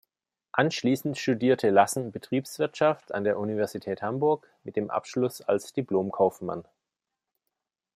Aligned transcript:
Anschließend 0.53 1.15
studierte 1.15 1.69
Lassen 1.69 2.11
Betriebswirtschaft 2.11 3.13
an 3.13 3.23
der 3.23 3.37
Universität 3.37 4.01
Hamburg 4.01 4.47
mit 4.63 4.75
dem 4.75 4.89
Abschluss 4.89 5.41
als 5.41 5.73
Diplom-Kaufmann. 5.73 6.65